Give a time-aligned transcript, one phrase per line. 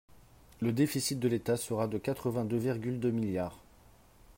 [0.61, 3.59] Le déficit de l’État sera de quatre-vingt-deux virgule deux milliards.